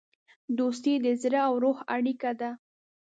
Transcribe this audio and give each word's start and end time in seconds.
دوستي 0.57 0.93
د 1.05 1.07
زړه 1.21 1.39
او 1.47 1.53
روح 1.63 1.77
اړیکه 1.95 2.31
ده. 2.39 2.51